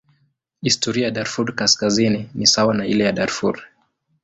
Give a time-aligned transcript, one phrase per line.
[0.61, 3.63] Historia ya Darfur Kaskazini ni sawa na ile ya Darfur.